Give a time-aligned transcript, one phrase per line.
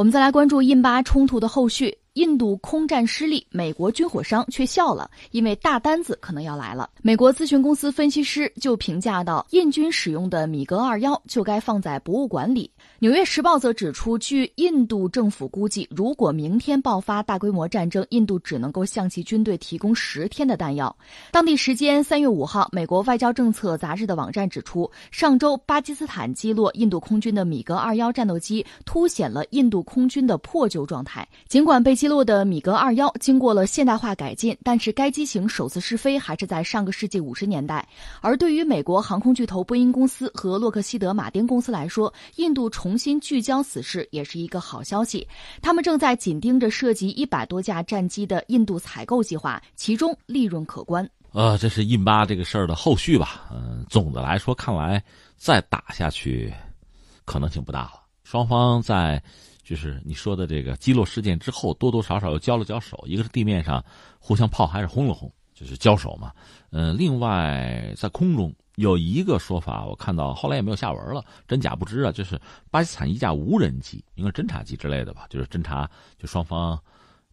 [0.00, 1.98] 我们再来关注印巴冲突的后续。
[2.14, 6.90] 印度空战失利，美国军火商却笑了，因为大单子可能要来了。
[7.02, 12.68] 美国咨询公司分析师就评价到，印军使用的米格二幺就该放在博物馆里。
[12.98, 20.94] 纽约时报则指出，据印度政府估计，如果明天爆发大规模战争，印度只能够向其军队提供十天的弹药。
[21.30, 31.26] 当地时间三月五号，美国外交政策杂志的网站指出，上周巴基斯坦击落印度空军的米格二幺战斗机，凸显了印度空军的破旧状态。
[31.48, 37.86] 尽管被击落的米格二幺经过了现代化改进，但是该机型首次试飞还是在上个世纪五十年代。
[38.22, 45.28] 而对于美国航空巨头波音公司和洛克希德马丁公司来说，印度重新聚焦此事也是一个好消息。
[45.60, 51.06] 他们正在紧盯着涉及一百多架战机的印度采购计划，其中利润可观。
[51.32, 53.42] 呃，这是印巴这个事儿的后续吧？
[53.52, 55.04] 嗯，总的来说，看来
[55.36, 56.50] 再打下去
[57.26, 58.00] 可能性不大了。
[58.24, 59.22] 双方在。
[59.70, 63.80] 就是你说的这个击落事件之后，多多少少又交了交手，一个是地面上
[64.18, 66.32] 互相炮还是轰了轰，就是交手嘛。
[66.70, 72.10] 嗯，另外在空中有一个说法，我看到后来也没有下文了，真假不知啊。
[72.10, 72.36] 就是
[72.68, 76.76] 巴基斯坦一架无人机，应该侦察机之类的吧，就是侦察就双方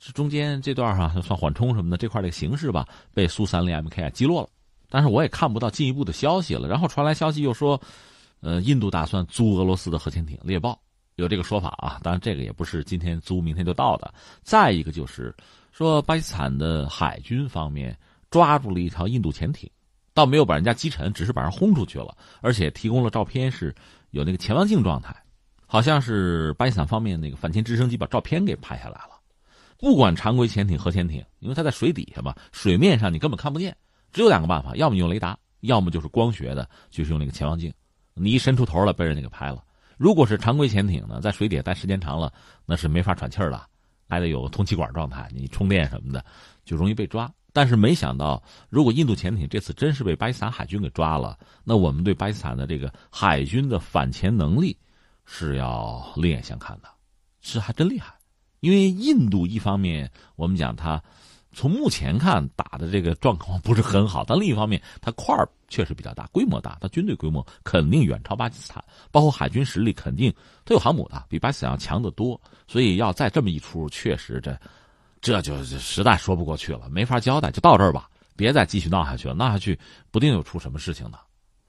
[0.00, 4.48] 这中间这段哈算缓冲什么的这块的形式吧，被苏三零 MK 击落了，
[4.90, 6.66] 但是我也看不到进一步的消息了。
[6.66, 7.80] 然后传来消息又说，
[8.40, 10.76] 呃，印度打算租俄罗斯的核潜艇猎豹。
[11.16, 14.12] 有这个说法啊，当然这个也不是今天租明天就到的。
[14.42, 15.34] 再一个就是
[15.70, 17.96] 说，巴基斯坦的海军方面
[18.30, 19.70] 抓住了一条印度潜艇，
[20.12, 23.74] 倒没有把人家击沉，只是把人轰出去了，而且提供了照片，是
[24.10, 25.14] 有那个潜望镜状态，
[25.66, 29.10] 好像是巴基斯坦方面那个反潜直升机把照片给拍下来了。
[29.78, 33.76] 不管常规潜艇、核潜艇，因为它在水底下嘛，水面上你根本看不见，
[34.12, 37.72] 只有两个办法：要么用雷达，要么就是光学的，就是用那个潜望镜。
[38.14, 39.62] 你一伸出头来，被人家给拍了。
[39.96, 42.32] 如果是常规潜艇呢，在水底下待时间长了，
[42.66, 43.60] 那是没法喘气儿的，
[44.08, 46.24] 还得有通气管状态，你充电什么的，
[46.64, 47.32] 就容易被抓。
[47.52, 54.76] 但是没想到，如果印度潜艇这次真是被巴基斯坦海军给抓了，那我们对巴基斯坦的这个海军的反潜能力
[55.24, 56.88] 是要另眼相看的，
[57.40, 58.14] 是还真厉害。
[58.60, 61.02] 因为印度一方面，我们讲它。
[61.54, 70.34] 从目前看，打的这个状况不是很好，但另一方面，它块儿确实比较大，规模大，它军队规模肯定远超巴基斯坦，包括海军实力肯定
[70.64, 72.40] 它有航母的，比巴基斯坦要强得多。
[72.66, 74.58] 所以要再这么一出，确实这
[75.20, 79.78] 这就实在说不过去了，没法交代，就到这儿吧，别再继续闹下去了，闹下去
[80.10, 81.18] 不定又出什么事情呢。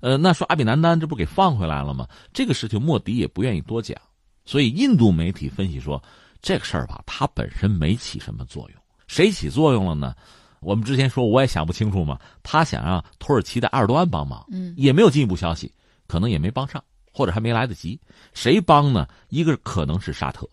[0.00, 2.08] 呃，那说阿比南丹这不给放回来了吗？
[2.32, 3.96] 这个事情莫迪也不愿意多讲，
[4.44, 6.02] 所以印度媒体分析说，
[6.42, 8.83] 这个事儿吧，它本身没起什么作用。
[9.06, 10.14] 谁起作用了呢？
[10.60, 12.18] 我们之前说我也想不清楚嘛。
[12.42, 15.70] 他想让土耳其的埃尔多安帮忙，嗯，也没有进一步消息，
[16.06, 16.82] 可能也没帮上，
[17.12, 18.00] 或者还没来得及。
[18.32, 19.06] 谁帮呢？
[19.28, 20.48] 一个可能是沙特，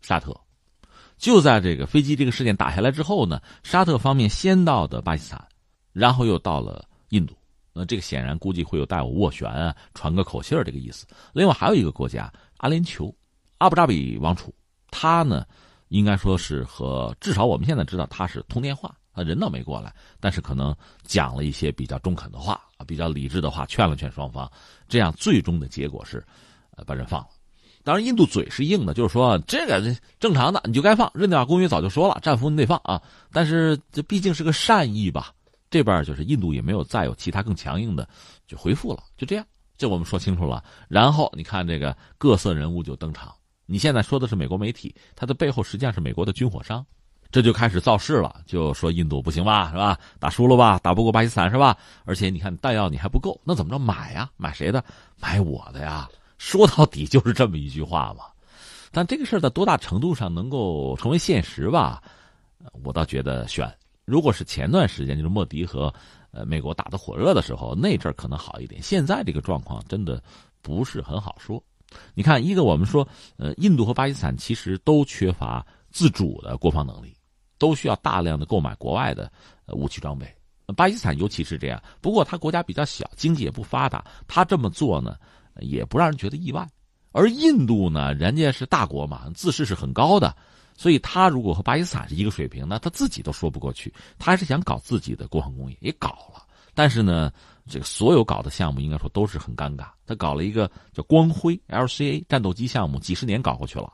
[0.00, 0.32] 沙特
[1.18, 5.44] 就在这个飞机这个事件打下来之后呢，沙特方面先到的巴基斯坦，
[5.92, 7.34] 然后又到了印度。
[7.72, 11.06] 那这个显然估计会有带我斡旋啊，传个口信儿这个意思。
[11.32, 13.12] 另外还有一个国家阿联酋，
[13.58, 14.54] 阿布扎比王储，
[14.92, 15.44] 他呢？
[15.88, 20.74] 应该说是和至少我们现在知道他是通电话，他人倒没过来，但是可能
[21.04, 24.50] 讲了一些比较中肯的话啊，比较理智的话，劝了劝双方，
[24.88, 26.24] 这样最终的结果是，
[26.76, 27.28] 呃，把人放了。
[27.84, 29.80] 当然，印度嘴是硬的，就是说这个
[30.18, 31.08] 正常的，你就该放。
[31.14, 33.00] 日内瓦公约早就说了，战俘你得放啊。
[33.32, 35.32] 但是这毕竟是个善意吧，
[35.70, 38.08] 这边就是印度也没有再有其他更强硬的
[38.44, 39.46] 就回复了，就这样，
[39.78, 40.64] 这我们说清楚了。
[40.88, 43.32] 然后你看这个各色人物就登场。
[43.66, 46.86] 你现在说的是美国媒体，它的背后实际上是美国的军火商，
[47.30, 49.98] 这就开始造势了，就说印度不行吧，是吧？
[50.18, 51.76] 打输了吧，打不过巴基斯坦是吧？
[52.04, 54.30] 而且你看弹药你还不够，那怎么着买呀？
[54.36, 54.84] 买谁的？
[55.20, 56.08] 买我的呀！
[56.38, 58.24] 说到底就是这么一句话嘛。
[58.92, 62.02] 但这个事儿在多大程度上能够成为现实吧？
[62.84, 63.70] 我倒觉得悬。
[64.04, 65.92] 如果是前段时间就是莫迪和
[66.30, 68.80] 呃美国打得火热的时候，那阵儿可能好一点。
[68.80, 70.22] 现在这个状况真的
[70.62, 71.62] 不是很好说。
[72.14, 77.16] 你看，一个我们说，呃，印度和巴基斯坦其实都缺乏自主的国防能力，
[77.58, 79.30] 都需要大量的购买国外的
[79.68, 80.26] 武器装备。
[80.76, 85.16] 巴基斯坦尤其是这样，不过他国家比较小，经济也不发达，他这么做呢，
[85.60, 86.68] 也不让人觉得意外。
[87.12, 90.36] 而印度呢，人家是大国嘛，自视是很高的，
[90.76, 93.94] 所以他如果和巴基斯坦是一个水平，那他自己都说不过去。
[94.18, 96.44] 他还是想搞自己的国防工业，也搞了，
[96.76, 97.32] 但是呢。
[97.68, 99.88] 这个所有搞的项目应该说都是很尴尬。
[100.06, 103.92] 他搞了一个叫光辉 LCA 战斗机项目，几十年搞过去了。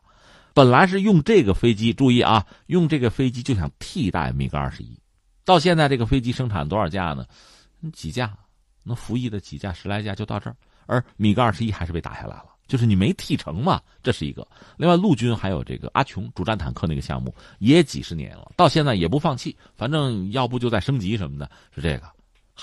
[0.52, 4.94] 本来是用这个飞机，注意啊，用这个飞机就想替代米格二十一。
[5.42, 7.24] 到现在这个飞机生产多少架呢？
[7.94, 8.36] 几架，
[8.84, 10.56] 那服役的几架十来架就到这儿。
[10.84, 12.50] 而米格二十一还是被打下来了。
[12.68, 14.46] 就是你没替成嘛，这是一个。
[14.76, 22.06] 另外，陆军还有这个阿琼主战坦克那个项目也几十年了，到现在也不放弃，反正要不就再升级什么的，是这个。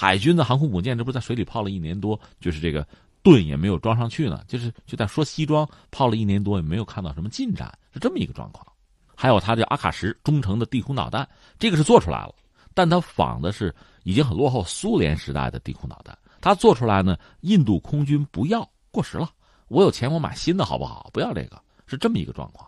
[0.01, 2.87] 海军的航空母舰这不是在水里泡了一年多，就是这个
[3.21, 8.65] 盾也没有装上去呢，就是就在说西装泡了一年多也没有看到什么进展，是这么一个状况。
[9.13, 12.33] 还有它的阿卡什中程的地空导弹，这个是做出来了，
[12.73, 19.29] 但它仿的是已经很落后苏联时代的地空导弹，它做出来呢，印度空军不要，过时了。
[19.67, 21.09] 我有钱，我买新的好不好？
[21.11, 22.65] 不要这个，是这么一个状况，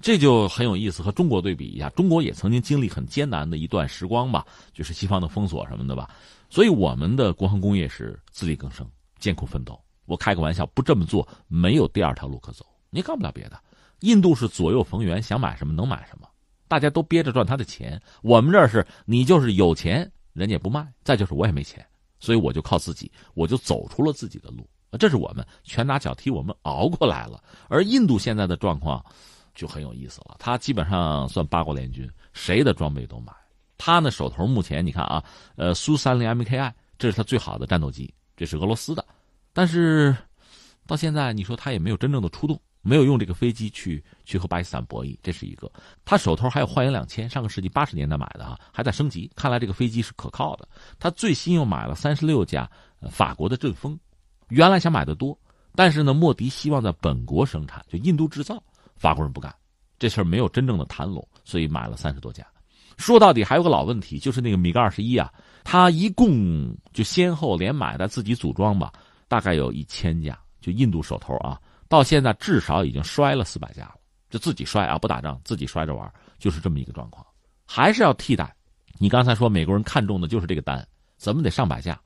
[0.00, 1.04] 这就很有意思。
[1.04, 4.44] 和中国对比一下，中国也曾经经历很艰难的一段时光吧，
[4.74, 6.10] 就是西方的封锁什么的吧。
[6.48, 9.78] 所以我们的国防工业是自力更生、艰苦奋斗。
[10.06, 13.60] 我开个玩笑，不这么做没有第二条路可走，你干不了别的。
[14.00, 16.28] 印度是左右逢源，想买什么能买什么，
[16.66, 18.00] 大家都憋着赚他的钱。
[18.22, 21.84] 我们这儿是你就是有钱，人家不卖；再就是我也没钱，
[22.20, 24.66] 所以我就靠自己，我就走出了自己的路。
[24.98, 27.42] 这是我们拳打脚踢，我们熬过来了。
[27.68, 29.04] 而印度现在的状况
[29.54, 33.32] 就很有意思了，他基本上算八国联军，谁的装备都买。
[33.78, 35.24] 他呢手头目前你看啊，
[35.56, 39.02] 呃，苏三零 MKI 这是他最好的战斗机，这是俄罗斯的。
[39.54, 40.14] 但是
[40.86, 45.70] 到现在你说他也没有真正的出动，没有用这个飞机去去和巴基斯坦博弈，这是一个。
[46.04, 50.68] 他手头还有幻影两千，上个世纪八十年代买的啊，还在升级，看来这个飞机是可靠的。
[50.98, 52.70] 他最新又买了三十六架
[53.10, 53.98] 法国的阵风。
[54.48, 55.38] 原来想买的多，
[55.74, 58.62] 但是呢，莫迪希望在本国生产，就印度制造，
[58.96, 59.54] 法国人不干，
[59.98, 62.46] 这事儿没有真正的谈拢，所以买了三十多架。
[62.98, 65.32] 说到底还有个老问题，就是那个米格二十一啊，
[65.64, 68.92] 他一共就先后连买的自己组装吧，
[69.28, 71.58] 大概有一千架，就印度手头啊，
[71.88, 73.94] 到现在至少已经摔了四百架了，
[74.28, 77.24] 就自己摔啊，不打仗自己摔着玩，就是这么一个状况，
[77.64, 78.54] 还是要替代。
[78.98, 80.86] 你刚才说美国人看中的就是这个单，
[81.16, 81.98] 怎么得上百架？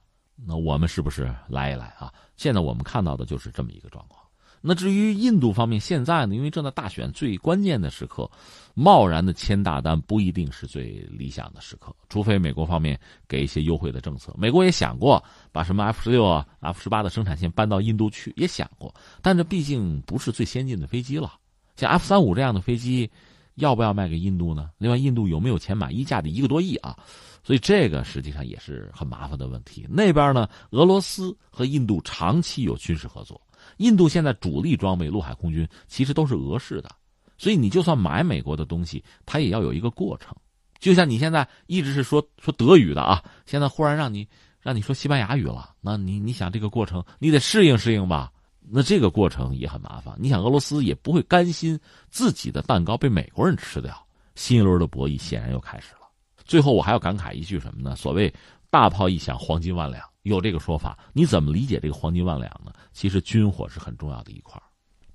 [0.44, 2.12] 那我们是不是来一来啊？
[2.36, 4.22] 现在我们看到的就是这么一个状况。
[4.64, 8.30] 那至于印度方面，现在呢，因为正在大选最关键的时刻，
[8.74, 14.32] 贸然的签大单不一定是最理想的时刻，除非美国方面给一些优惠的政策。
[14.38, 21.34] 美国也想过把什么 F 十六啊、F 十八的生产线搬到印度去，也想过，但这毕竟不是最先进的飞机了。
[21.74, 23.10] 像 F 三五这样的飞机，
[23.56, 24.70] 要不要卖给印度呢？
[24.78, 26.96] 另外，印度有没有钱买一架得一个多亿啊？
[27.42, 29.84] 所以这个实际上也是很麻烦的问题。
[29.90, 33.40] 那边呢，俄罗斯和印度长期有军事合作。
[33.78, 36.90] 印度现在主力装备陆海空军其实都是俄式的，
[37.38, 40.34] 所以你就算买美国的东西，它也要有一个过程。
[40.78, 44.28] 就像你现在一直是说说德语的啊，现在忽然让你
[44.60, 48.32] 让你说西班牙语了，那你你想这个过程，你得适应适应吧？
[48.68, 50.14] 那这个过程也很麻烦。
[50.18, 51.78] 你想俄罗斯也不会甘心
[52.10, 56.00] 自己的蛋糕被美国人吃掉，新一轮的博弈显然又开始了。
[56.44, 57.96] 最后我还要感慨一句什么呢？
[57.96, 58.32] 所谓
[58.70, 60.98] 大炮一响，黄金万两，有这个说法。
[61.12, 62.72] 你怎么理解这个黄金万两呢？
[62.92, 64.60] 其实军火是很重要的一块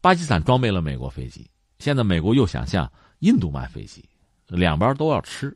[0.01, 1.49] 巴基斯坦装备了美国飞机，
[1.79, 4.07] 现在美国又想向印度卖飞机，
[4.47, 5.55] 两边都要吃，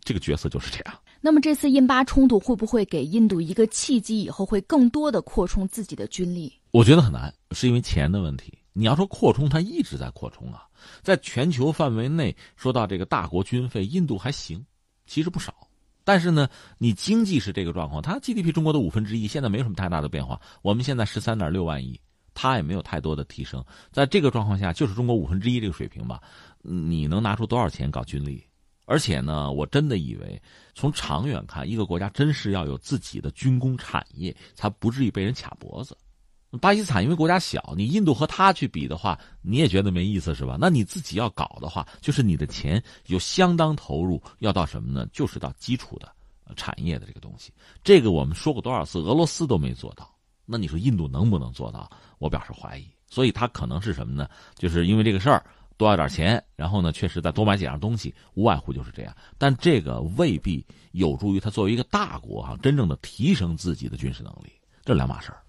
[0.00, 0.98] 这个角色就是这样。
[1.20, 6.52] 那么这次印巴冲突会不会给印度一个契机，以后会更多的扩充自己的军力？
[6.72, 8.58] 我觉得很难，是因为钱的问题。
[8.72, 10.66] 你要说扩充，它一直在扩充啊，
[11.02, 14.64] 在全球范围内，说到这个大国军费，印度还行。
[15.06, 15.54] 其实不少，
[16.04, 20.40] 但是呢，你经济是这个状况，它 GDP 中国的五分之一，现在没有什么太大的变化。
[20.62, 22.00] 我们现在十三点六万亿，
[22.34, 23.64] 它也没有太多的提升。
[23.90, 26.20] 在这个状况下，就是中国五分之一这个水平吧，
[26.60, 28.44] 你能拿出多少钱搞军力？
[28.84, 30.42] 而且呢，我真的以为，
[30.74, 35.96] 从长远看，一个国家真是要有自己的军工产业，才不至于被人卡脖子。
[36.60, 40.58] 巴基斯坦因为国家小，你印度和他去比的话，你也觉得没意思是吧？
[40.60, 45.06] 那你自己要搞的话，就是你的钱有相当投入，要到什么呢？
[45.12, 46.12] 就是到基础的
[46.54, 47.52] 产业的这个东西。
[47.82, 51.90] 这个我们说过多少次，俄罗斯都没做到，那你说印度能不能做到？
[52.18, 52.86] 我表示怀疑。
[53.08, 54.28] 所以他可能是什么呢？
[54.56, 55.44] 就是因为这个事儿
[55.76, 59.16] 多要点钱，然后呢，确实再多买几样东西，无外乎就是这样。
[59.36, 64.52] 但这个未必有助于他作为一个大国哈，真正的提升自己的军事能力，
[64.84, 65.42] 这两码事儿。